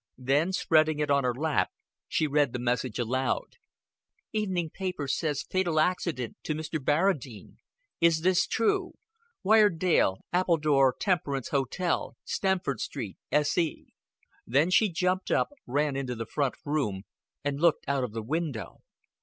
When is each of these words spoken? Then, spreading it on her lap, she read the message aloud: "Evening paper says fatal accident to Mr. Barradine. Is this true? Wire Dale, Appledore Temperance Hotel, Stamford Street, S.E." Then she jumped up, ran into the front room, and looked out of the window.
Then, 0.17 0.51
spreading 0.51 0.97
it 0.97 1.11
on 1.11 1.23
her 1.23 1.33
lap, 1.35 1.69
she 2.07 2.25
read 2.25 2.53
the 2.53 2.57
message 2.59 2.97
aloud: 2.97 3.57
"Evening 4.33 4.71
paper 4.71 5.07
says 5.07 5.43
fatal 5.47 5.79
accident 5.79 6.37
to 6.41 6.55
Mr. 6.55 6.83
Barradine. 6.83 7.57
Is 7.99 8.21
this 8.21 8.47
true? 8.47 8.93
Wire 9.43 9.69
Dale, 9.69 10.17
Appledore 10.33 10.95
Temperance 10.99 11.49
Hotel, 11.49 12.15
Stamford 12.25 12.79
Street, 12.79 13.19
S.E." 13.31 13.93
Then 14.47 14.71
she 14.71 14.91
jumped 14.91 15.29
up, 15.29 15.49
ran 15.67 15.95
into 15.95 16.15
the 16.15 16.25
front 16.25 16.55
room, 16.65 17.03
and 17.43 17.59
looked 17.61 17.85
out 17.87 18.03
of 18.03 18.13
the 18.13 18.23
window. 18.23 18.79